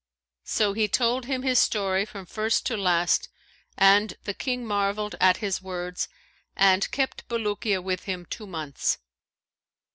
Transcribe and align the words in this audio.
So 0.45 0.73
he 0.73 0.87
told 0.87 1.25
him 1.25 1.43
his 1.43 1.59
story 1.59 2.05
from 2.05 2.25
first 2.25 2.65
to 2.65 2.75
last, 2.75 3.29
and 3.77 4.15
the 4.23 4.33
King 4.33 4.65
marvelled 4.65 5.13
at 5.21 5.37
his 5.37 5.61
words, 5.61 6.09
and 6.55 6.89
kept 6.89 7.27
Bulukiya 7.29 7.83
with 7.83 8.05
him 8.05 8.25
two 8.25 8.47
months." 8.47 8.97